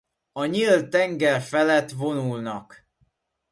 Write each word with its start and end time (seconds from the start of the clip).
A 0.31 0.45
nyílt 0.45 0.89
tenger 0.89 1.41
felett 1.41 1.91
vonulnak. 1.91 2.87